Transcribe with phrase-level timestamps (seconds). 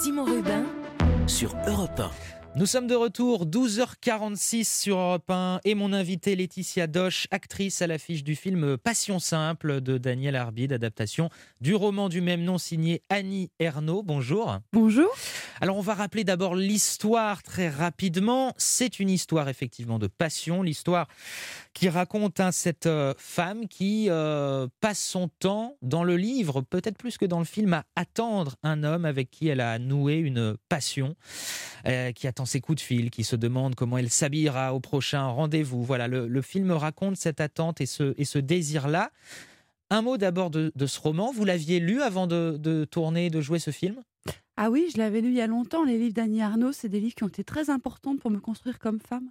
[0.00, 0.64] Simon Rubin
[1.26, 2.37] sur Europe 1.
[2.56, 7.86] Nous sommes de retour, 12h46 sur Europe 1 et mon invité Laetitia Doche, actrice à
[7.86, 11.28] l'affiche du film Passion simple de Daniel Arbide, adaptation
[11.60, 14.02] du roman du même nom signé Annie Ernaux.
[14.02, 14.58] Bonjour.
[14.72, 15.08] Bonjour.
[15.60, 18.54] Alors on va rappeler d'abord l'histoire très rapidement.
[18.56, 21.06] C'est une histoire effectivement de passion, l'histoire
[21.74, 26.98] qui raconte hein, cette euh, femme qui euh, passe son temps dans le livre, peut-être
[26.98, 30.56] plus que dans le film, à attendre un homme avec qui elle a noué une
[30.68, 31.14] passion,
[31.86, 35.26] euh, qui attend ses coups de fil, qui se demande comment elle s'habillera au prochain
[35.26, 35.82] rendez-vous.
[35.82, 39.10] Voilà, le, film raconte cette attente et ce, et ce désir-là.
[39.90, 41.32] Un mot d'abord de, ce roman.
[41.32, 43.96] Vous l'aviez lu avant de, de tourner, de jouer ce film?
[44.56, 45.82] Ah oui, je l'avais lu il y a longtemps.
[45.82, 48.78] Les livres d'Annie Arnaud, c'est des livres qui ont été très importants pour me construire
[48.78, 49.30] comme femme.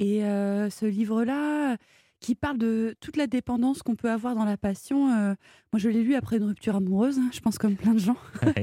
[0.00, 1.76] Et euh, ce livre-là,
[2.18, 5.34] qui parle de toute la dépendance qu'on peut avoir dans la passion, euh,
[5.72, 8.16] moi je l'ai lu après une rupture amoureuse, hein, je pense comme plein de gens.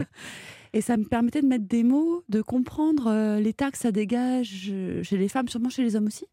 [0.74, 4.72] Et ça me permettait de mettre des mots, de comprendre l'état que ça dégage
[5.02, 6.26] chez les femmes, sûrement chez les hommes aussi.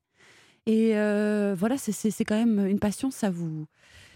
[0.66, 3.66] Et euh, voilà, c'est quand même une passion, ça vous,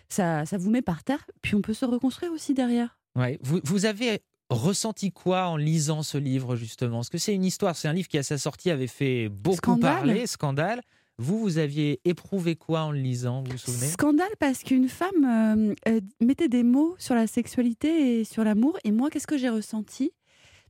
[0.08, 1.25] ça, ça vous met par terre.
[1.42, 2.98] Puis on peut se reconstruire aussi derrière.
[3.17, 3.39] Ouais.
[3.42, 6.98] Vous, vous avez ressenti quoi en lisant ce livre, justement?
[6.98, 9.77] Parce que c'est une histoire, c'est un livre qui, à sa sortie, avait fait beaucoup
[9.78, 10.83] parler, scandale.
[11.21, 13.89] Vous, vous aviez éprouvé quoi en le lisant, vous vous souvenez?
[13.89, 18.79] Scandale parce qu'une femme euh, euh, mettait des mots sur la sexualité et sur l'amour.
[18.85, 20.13] Et moi, qu'est-ce que j'ai ressenti?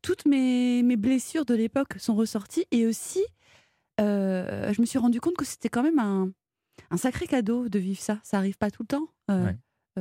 [0.03, 2.65] Toutes mes, mes, blessures de l'époque sont ressorties.
[2.73, 3.25] Et aussi,
[4.01, 6.33] euh, je me suis rendu compte que c'était quand même un,
[6.91, 8.19] un, sacré cadeau de vivre ça.
[8.25, 9.09] Ça arrive pas tout le temps.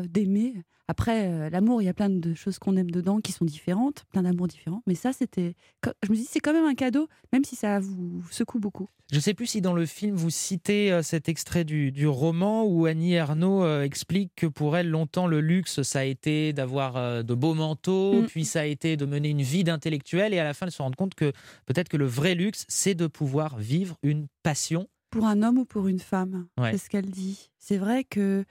[0.08, 0.54] D'aimer.
[0.88, 4.24] Après, l'amour, il y a plein de choses qu'on aime dedans qui sont différentes, plein
[4.24, 4.82] d'amours différents.
[4.88, 5.56] Mais ça, c'était.
[6.04, 8.90] Je me dis, c'est quand même un cadeau, même si ça vous secoue beaucoup.
[9.12, 12.08] Je ne sais plus si dans le film vous citez euh, cet extrait du, du
[12.08, 16.54] roman où Annie Ernaux euh, explique que pour elle, longtemps, le luxe, ça a été
[16.54, 18.26] d'avoir euh, de beaux manteaux, mm.
[18.28, 20.82] puis ça a été de mener une vie d'intellectuel, et à la fin, elle se
[20.84, 21.32] rend compte que
[21.66, 24.88] peut-être que le vrai luxe, c'est de pouvoir vivre une passion.
[25.10, 27.50] Pour un homme ou pour une femme, c'est ce qu'elle dit.
[27.58, 28.46] C'est vrai que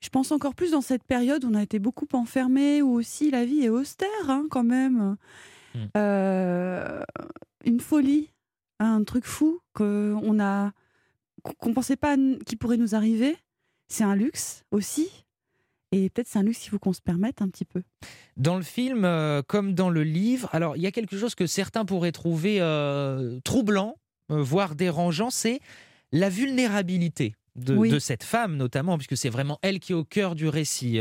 [0.00, 3.30] je pense encore plus dans cette période où on a été beaucoup enfermés, où aussi
[3.30, 5.16] la vie est austère hein, quand même.
[5.74, 6.00] Mm.
[7.64, 8.30] une folie
[8.78, 10.72] un truc fou qu'on a
[11.42, 12.16] qu'on pensait pas
[12.46, 13.36] qui pourrait nous arriver.
[13.88, 15.08] C'est un luxe aussi.
[15.92, 17.82] Et peut-être c'est un luxe qu'il faut qu'on se permette un petit peu.
[18.36, 21.46] Dans le film, euh, comme dans le livre, alors il y a quelque chose que
[21.46, 23.96] certains pourraient trouver euh, troublant,
[24.30, 25.60] euh, voire dérangeant, c'est
[26.12, 27.34] la vulnérabilité.
[27.58, 31.00] De, cette femme notamment, puisque c'est vraiment elle qui est au cœur du récit.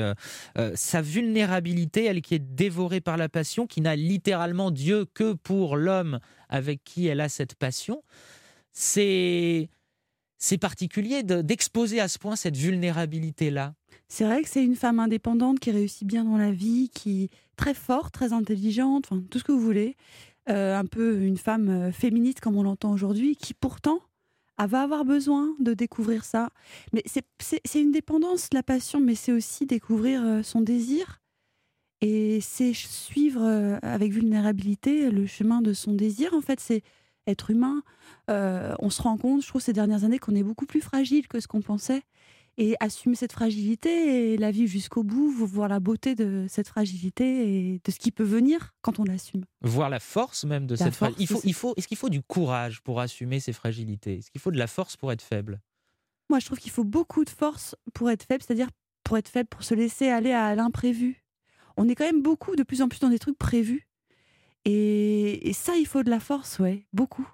[0.76, 5.78] sa vulnérabilité, elle qui est dévorée par la passion, qui n'a littéralement Dieu que pour
[5.78, 6.20] l'homme
[6.50, 8.04] avec qui elle a cette passion,
[8.72, 9.70] c'est
[10.38, 13.74] c'est particulier d'exposer à ce point cette vulnérabilité-là.
[14.08, 17.30] C'est vrai que c'est une femme indépendante qui réussit bien dans la vie, qui est
[17.56, 19.96] très forte, très intelligente, enfin, tout ce que vous voulez.
[20.50, 24.00] Euh, un peu une femme euh, féministe comme on l'entend aujourd'hui, qui pourtant
[24.66, 26.50] va avoir besoin de découvrir ça.
[26.94, 27.04] Mais
[27.40, 31.22] c'est une dépendance, la passion, mais c'est aussi découvrir euh, son désir
[32.02, 36.34] et c'est suivre euh, avec vulnérabilité le chemin de son désir.
[36.34, 36.84] En fait, c'est
[37.26, 37.84] être humain.
[38.30, 41.28] Euh, on se rend compte, je trouve, ces dernières années, qu'on est beaucoup plus fragile
[41.28, 42.04] que ce qu'on pensait.
[42.60, 47.74] Et assumer cette fragilité et la vivre jusqu'au bout, voir la beauté de cette fragilité
[47.74, 49.44] et de ce qui peut venir quand on l'assume.
[49.62, 51.24] Voir la force même de cette fragilité.
[51.24, 54.18] Il faut, il faut, est-ce qu'il faut du courage pour assumer ses fragilités?
[54.18, 55.62] Est-ce qu'il faut de la force pour être faible?
[56.30, 58.70] Moi, je trouve qu'il faut beaucoup de force pour être faible, c'est-à-dire
[59.04, 61.24] pour être faible, pour se laisser aller à l'imprévu,
[61.78, 63.88] on est quand même beaucoup, de plus en plus, dans des trucs prévus.
[64.66, 67.28] Et, ça, il faut de la force, ouais, beaucoup.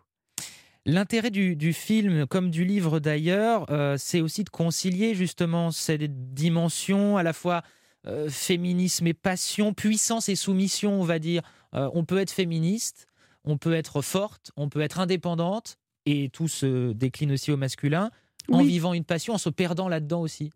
[0.85, 7.16] L'intérêt du, film, comme du livre d'ailleurs, euh, c'est aussi de concilier justement cette dimension
[7.16, 7.63] à la fois
[8.05, 11.41] euh, féminisme et passion, puissance et soumission, on va dire.
[11.73, 13.07] Euh, on peut être féministe,
[13.45, 18.11] on peut être forte, on peut être indépendante, et tout se décline aussi au masculin,
[18.51, 20.51] en vivant une passion, en se perdant là-dedans aussi.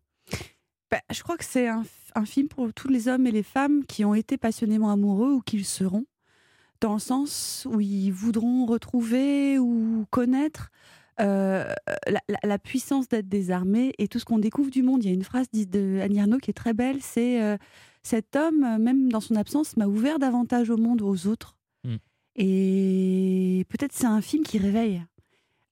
[0.92, 1.84] Bah, je crois que c'est un,
[2.26, 5.58] film pour tous les hommes et les femmes qui ont été passionnément amoureux ou qui
[5.58, 6.06] le seront,
[6.82, 10.72] dans le sens où ils voudront retrouver ou connaître
[11.20, 11.66] euh,
[12.44, 15.04] la, puissance d'être désarmé et tout ce qu'on découvre du monde.
[15.04, 17.58] Il y a une phrase de Annie Arnaud qui est très belle, c'est euh,
[18.04, 21.58] cet homme, même dans son absence, m'a ouvert davantage au monde, aux autres.
[21.84, 21.96] Mm.
[22.36, 25.04] Et peut-être c'est un film qui réveille.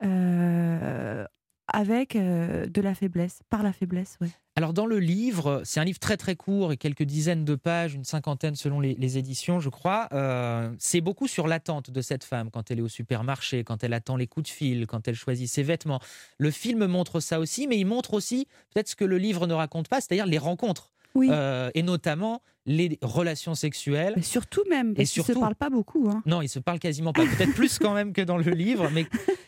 [0.04, 1.25] Euh,
[1.72, 4.30] avec euh, de la faiblesse, par la faiblesse, ouais.
[4.58, 7.94] Alors dans le livre, c'est un livre très très court et quelques dizaines de pages,
[7.94, 10.08] une cinquantaine selon les, éditions, je crois.
[10.14, 13.92] Euh, c'est beaucoup sur l'attente de cette femme quand elle est au supermarché, quand elle
[13.92, 16.00] attend les coups de fil, quand elle choisit ses vêtements.
[16.38, 19.54] Le film montre ça aussi, mais il montre aussi peut-être ce que le livre ne
[19.54, 20.94] raconte pas, c'est-à-dire les rencontres.
[21.16, 21.30] Oui.
[21.32, 24.14] euh, et notamment les relations sexuelles.
[24.16, 26.10] Mais surtout même, Et parce qu'ils ne se surtout- parlent pas beaucoup.
[26.10, 26.22] Hein.
[26.26, 27.24] Non, ils se parlent quasiment pas.
[27.26, 29.06] Peut-être plus quand même que dans le livre, mais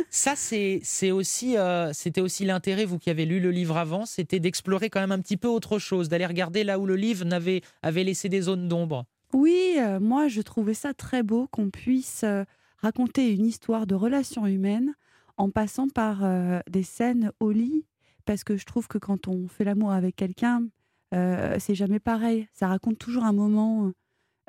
[0.09, 4.05] ça, c'est c'est aussi, euh, c'était aussi l'intérêt, vous qui avez lu le livre avant,
[4.05, 7.25] c'était d'explorer quand même un petit peu autre chose, d'aller regarder là où le livre
[7.25, 9.05] n'avait avait laissé des zones d'ombre.
[9.33, 12.23] Oui, euh, moi je trouvais ça très beau qu'on puisse
[12.77, 14.93] raconter une histoire de relations humaines
[15.37, 17.83] en passant par euh, des scènes au lit,
[18.25, 20.63] parce que je trouve que quand on fait l'amour avec quelqu'un,
[21.13, 22.47] euh, c'est jamais pareil.
[22.53, 23.91] Ça raconte toujours un moment,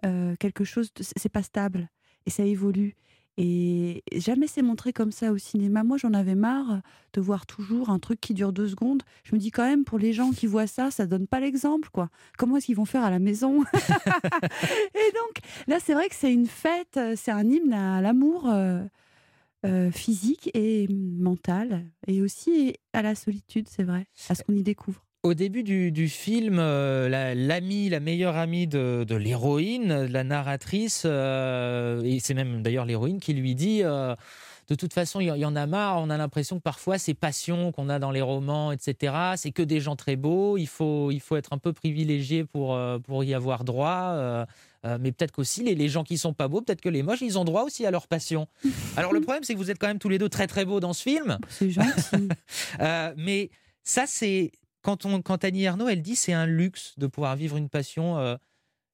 [0.04, 1.88] euh, quelque chose, c'est pas stable
[2.26, 2.94] et ça évolue.
[3.40, 5.84] Et jamais c'est montré comme ça au cinéma.
[5.84, 6.80] Moi, j'en avais marre
[7.12, 9.04] de voir toujours un truc qui dure deux secondes.
[9.22, 11.88] Je me dis quand même, pour les gens qui voient ça, ça donne pas l'exemple,
[11.92, 12.10] quoi.
[12.36, 13.62] Comment est-ce qu'ils vont faire à la maison?
[13.74, 15.38] Et donc,
[15.68, 18.50] là, c'est vrai que c'est une fête, c'est un hymne à l'amour
[19.66, 24.62] euh, physique et mental, et aussi à la solitude, c'est vrai, à ce qu'on y
[24.62, 25.04] découvre.
[25.24, 30.12] Au début du, du film, euh, la- l'amie, la, meilleure amie de, de l'héroïne, de
[30.12, 34.14] la narratrice, euh, et c'est même d'ailleurs l'héroïne qui lui dit euh,
[34.68, 37.72] de toute façon, il y, en a marre, on a l'impression que parfois ces passions
[37.72, 41.20] qu'on a dans les romans, etc., c'est que des gens très beaux, il faut, il
[41.20, 44.46] faut être un peu privilégié pour, euh, pour y avoir droit.
[45.00, 47.38] mais peut-être qu'aussi les, les gens qui sont pas beaux, peut-être que les moches, ils
[47.38, 48.46] ont droit aussi à leur passion.
[48.96, 50.78] Alors le problème, c'est que vous êtes quand même tous les deux très très beaux
[50.78, 51.38] dans ce film.
[51.48, 52.28] C'est gentil.
[53.16, 53.50] Mais
[53.82, 57.56] ça, c'est quand, on, quand Annie Ernaux, elle dit c'est un luxe de pouvoir vivre
[57.56, 58.18] une passion.
[58.18, 58.36] euh,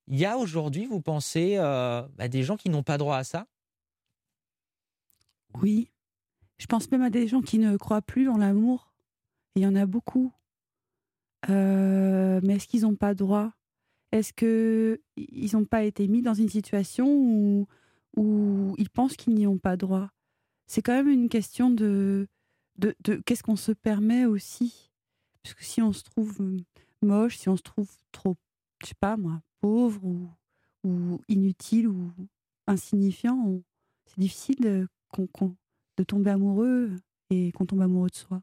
[0.08, 3.24] Il y a aujourd'hui, vous pensez, euh, bah, des gens qui n'ont pas droit à
[3.24, 3.46] ça?
[5.60, 5.90] Oui.
[6.58, 8.92] Je pense même à des gens qui ne croient plus en l'amour.
[9.56, 10.32] Il y en a beaucoup.
[11.48, 13.52] Euh, mais est-ce qu'ils n'ont pas droit?
[14.12, 17.66] Est-ce qu'ils n'ont pas été mis dans une situation où,
[18.16, 20.10] où ils pensent qu'ils n'y ont pas droit?
[20.66, 22.28] C'est quand même une question de,
[22.76, 22.94] de
[23.26, 24.92] qu'est-ce qu'on se permet aussi?
[25.44, 26.56] Parce que si on se trouve
[27.02, 28.34] moche, si on se trouve trop,
[28.82, 30.28] je sais pas moi, pauvre ou,
[30.84, 32.10] ou inutile ou
[32.66, 33.60] insignifiant,
[34.06, 34.88] c'est difficile de,
[36.06, 36.90] tomber amoureux
[37.30, 38.40] et qu'on tombe amoureux de soi.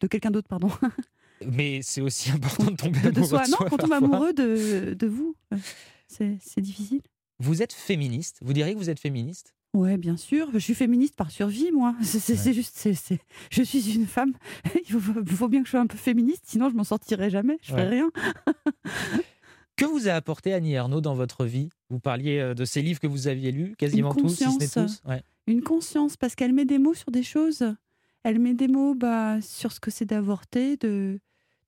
[0.00, 0.70] De quelqu'un d'autre, pardon.
[1.46, 3.44] Mais c'est aussi important de tomber De, de amoureux soi.
[3.44, 5.36] de Non, soi qu'on tombe amoureux de, de vous.
[5.52, 5.56] Euh,
[6.08, 7.02] c'est difficile.
[7.38, 9.54] Vous êtes féministe Vous diriez que vous êtes féministe?
[9.74, 10.48] Ouais, bien sûr.
[10.52, 11.94] Je suis féministe par survie, moi.
[12.02, 13.18] C'est juste, c'est-
[13.50, 14.32] je suis une femme.
[14.88, 17.58] Il faut, faut bien que je sois un peu féministe, sinon je m'en sortirai jamais.
[17.62, 17.88] Je ferai Ouais.
[17.88, 18.10] rien.
[19.76, 21.70] Que vous a apporté Annie Ernaux dans votre vie?
[21.88, 24.50] Vous parliez euh, de ces livres que vous aviez lus, quasiment tous, si ce n'est
[24.58, 25.00] conscience.
[25.02, 25.08] tous.
[25.08, 25.22] Ouais.
[25.46, 27.64] Une conscience, parce qu'elle met des mots sur des choses.
[28.22, 31.18] Elle met des mots bah, sur ce que c'est d'avorter, de,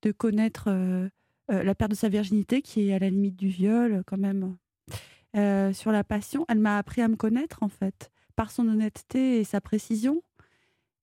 [0.03, 1.09] de connaître euh,
[1.51, 4.55] euh, la perte de sa virginité, qui est à la limite du viol, quand même.
[5.37, 9.41] Euh, sur la passion, elle m'a appris à me connaître, en fait, par son honnêteté
[9.41, 10.23] et sa précision.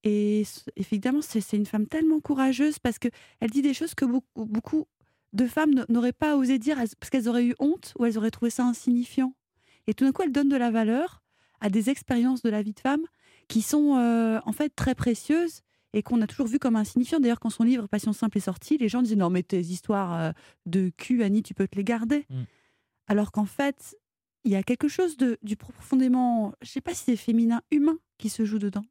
[0.03, 0.43] Et
[0.77, 4.87] évidemment, c'est c'est une femme tellement courageuse parce qu'elle dit des choses que beaucoup, beaucoup
[5.33, 8.49] de femmes n'auraient pas osé dire parce qu'elles auraient eu honte ou elles auraient trouvé
[8.49, 9.33] ça insignifiant.
[9.87, 11.21] Et tout d'un coup, elle donne de la valeur
[11.59, 13.03] à des expériences de la vie de femme
[13.47, 15.61] qui sont euh, en fait très précieuses
[15.93, 17.21] et qu'on a toujours vu comme insignifiantes.
[17.21, 20.13] D'ailleurs, quand son livre Passion simple est sorti, les gens disaient non mais tes histoires
[20.13, 20.31] euh,
[20.65, 22.25] de cul, Annie, tu peux te les garder.
[22.29, 22.41] Mm.
[23.07, 23.97] Alors qu'en fait,
[24.43, 27.97] il y a quelque chose de du profondément, je sais pas si c'est féminin, humain
[28.17, 28.83] qui se joue dedans.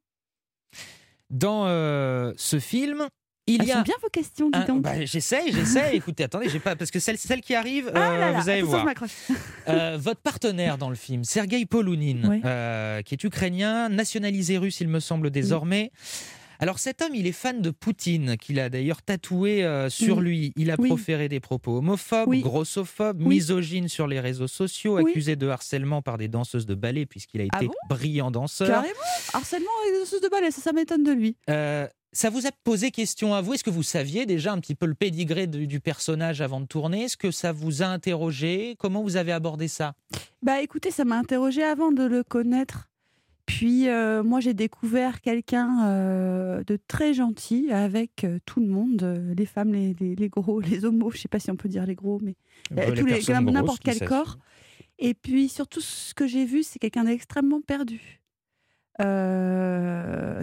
[1.29, 3.07] Dans euh, ce film,
[3.47, 4.81] il Elles y a sont bien vos questions, dis donc.
[4.83, 5.97] bah, j'essaye, j'essaye.
[5.97, 8.49] Écoutez, attendez, j'ai pas parce que celle, celle qui arrive, ah euh, là là, vous
[8.49, 8.85] allez voir.
[9.67, 14.87] Euh, votre partenaire dans le film, Sergei Polounine, euh, qui est ukrainien, nationalisé russe, il
[14.87, 15.91] me semble désormais.
[16.63, 20.23] Alors cet homme, il est fan de Poutine, qu'il a d'ailleurs tatoué euh, sur Oui.
[20.23, 20.53] lui.
[20.55, 20.89] Il a Oui.
[20.89, 22.41] proféré des propos homophobes, Oui.
[22.41, 27.41] grossophobes, misogynes sur les réseaux sociaux, accusé de harcèlement par des danseuses de ballet, puisqu'il
[27.41, 27.73] a Ah été bon?
[27.89, 28.67] brillant danseur.
[28.67, 28.93] Carrément,
[29.33, 31.35] harcèlement et danseuse de ballet, ça, ça m'étonne de lui.
[31.49, 33.55] Euh, ça vous a posé question à vous?
[33.55, 36.67] Est-ce que vous saviez déjà un petit peu le pédigré de- du personnage avant de
[36.67, 37.05] tourner?
[37.05, 38.75] Est-ce que ça vous a interrogé?
[38.77, 39.93] Comment vous avez abordé ça?
[40.43, 42.89] Bah écoutez, ça m'a interrogé avant de le connaître.
[43.57, 49.33] Puis euh, moi j'ai découvert quelqu'un euh, de très gentil avec euh, tout le monde,
[49.37, 51.85] les femmes, les, les- les gros, les homos, je sais pas si on peut dire
[51.85, 52.35] les gros, mais
[52.95, 54.37] tous les- n'importe quel corps.
[54.99, 58.21] Et puis surtout ce que j'ai vu, c'est quelqu'un d'extrêmement perdu.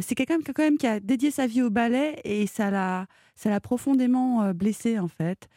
[0.01, 3.07] C'est quelqu'un qui, quand même qui a dédié sa vie au ballet et ça l'a,
[3.37, 5.49] ça l'a profondément blessé en fait.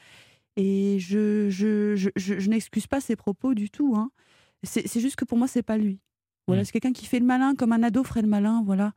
[0.58, 3.94] Et je, je, je, je- je n'excuse pas ses propos du tout.
[3.96, 4.12] hein.
[4.64, 6.00] C'est, c'est juste que pour moi, c'est pas lui.
[6.48, 6.66] Voilà, Mm.
[6.66, 8.94] c'est quelqu'un qui fait le malin comme un ado ferait le malin, voilà.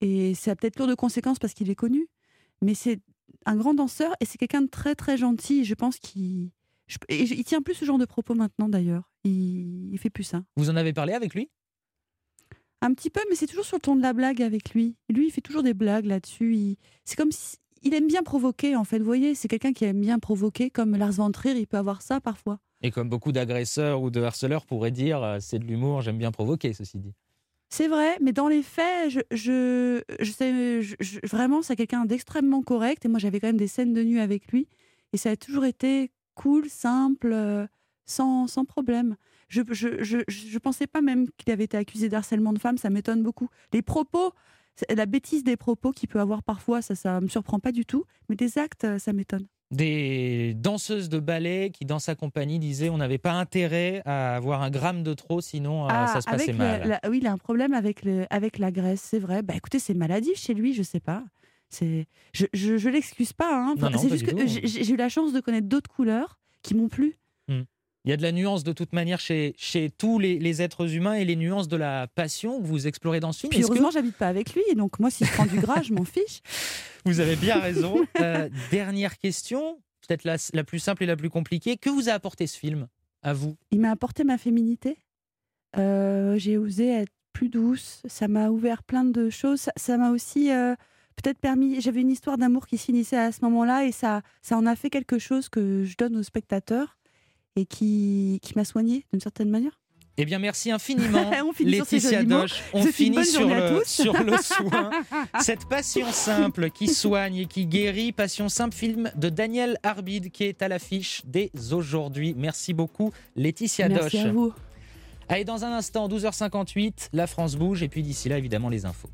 [0.00, 2.08] Et ça a peut-être lourd de conséquences parce qu'il est connu,
[2.62, 3.00] mais c'est
[3.46, 5.64] un grand danseur et c'est quelqu'un de très très gentil.
[5.64, 6.50] Je pense qu'il
[7.10, 9.10] il tient plus ce genre de propos maintenant d'ailleurs.
[9.24, 10.42] Il, il fait plus ça.
[10.56, 11.50] Vous en avez parlé avec lui?
[12.80, 14.96] Un petit peu, mais c'est toujours sur le ton de la blague avec lui.
[15.10, 16.54] Lui, il fait toujours des blagues là-dessus.
[16.54, 18.98] Il- C'est comme si il aime bien provoquer, en fait.
[19.00, 22.02] Vous voyez, c'est quelqu'un qui aime bien provoquer, comme Lars von Trier, il peut avoir
[22.02, 22.60] ça parfois.
[22.82, 26.30] Et comme beaucoup d'agresseurs ou de harceleurs pourraient dire, euh, c'est de l'humour, j'aime bien
[26.30, 27.12] provoquer, ceci dit.
[27.70, 33.04] C'est vrai, mais dans les faits, je, je, vraiment, c'est quelqu'un d'extrêmement correct.
[33.04, 34.68] Et moi, j'avais quand même des scènes de nu avec lui.
[35.12, 37.66] Et ça a toujours été cool, simple, euh,
[38.06, 39.16] sans, sans problème.
[39.48, 43.48] Je ne pensais pas même qu'il avait été accusé d'harcèlement de femmes, ça m'étonne beaucoup.
[43.72, 44.32] Les propos,
[44.88, 48.04] la bêtise des propos qu'il peut avoir parfois, ça ça me surprend pas du tout.
[48.28, 49.46] Mais des actes, euh, ça m'étonne.
[49.70, 54.62] Des danseuses de ballet qui, dans sa compagnie, disaient on n'avait pas intérêt à avoir
[54.62, 57.00] un gramme de trop, sinon euh, ça se passait Ah, mal.
[57.02, 59.42] la- oui, il a un problème avec, le, avec la graisse, c'est vrai.
[59.42, 61.22] Bah écoutez, c'est maladif chez lui, je sais pas.
[61.68, 63.54] C'est, je, je, je l'excuse pas.
[63.54, 63.74] Hein.
[63.78, 67.18] C'est juste que j'ai j'ai eu la chance de connaître d'autres couleurs qui m'ont plu.
[68.04, 70.94] Il y a de la nuance de toute manière chez, chez tous les, les êtres
[70.94, 73.50] humains et les nuances de la passion que vous explorez dans ce film.
[73.50, 75.92] Puis Est-ce que- heureusement, j'habite pas avec lui, donc moi, s'il prend du gras, je
[75.92, 76.40] m'en fiche.
[77.04, 77.96] Vous avez bien raison.
[78.20, 81.76] Euh, dernière question, peut-être la, la plus simple et la plus compliquée.
[81.76, 82.86] Que vous a apporté ce film
[83.22, 83.56] à vous?
[83.72, 84.96] Il m'a apporté ma féminité.
[85.76, 88.02] Euh, j'ai osé être plus douce.
[88.06, 89.68] Ça m'a ouvert plein de choses.
[89.76, 90.74] Ça- m'a aussi euh,
[91.16, 91.80] peut-être permis.
[91.80, 94.76] J'avais une histoire d'amour qui se finissait à ce moment-là, et ça, ça en a
[94.76, 96.96] fait quelque chose que je donne aux spectateurs
[97.58, 99.80] et qui, qui m'a soignée d'une certaine manière.
[100.20, 102.24] Eh bien, merci infiniment, Laetitia.
[102.24, 102.62] Doche.
[102.72, 104.90] On finit sur le, sur le soin.
[105.40, 108.10] Cette passion simple qui soigne et qui guérit.
[108.10, 112.34] Passion simple, film de Daniel Arbid qui est à l'affiche dès aujourd'hui.
[112.36, 114.26] Merci beaucoup, Laetitia Merci Doche.
[114.26, 114.52] à vous.
[115.28, 117.84] Allez, dans un instant, 12h58, la France bouge.
[117.84, 119.10] Et puis d'ici là, évidemment, les infos.